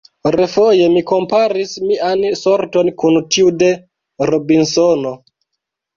Refoje 0.35 0.87
mi 0.93 1.03
komparis 1.11 1.75
mian 1.89 2.25
sorton 2.41 2.89
kun 3.03 3.19
tiu 3.37 3.53
de 3.65 3.69
Robinsono. 4.31 5.13